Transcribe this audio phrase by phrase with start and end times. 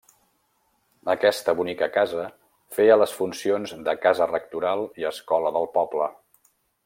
[1.13, 2.25] Aquesta bonica casa
[2.77, 6.09] feia les funcions de casa rectoral i escola del poble.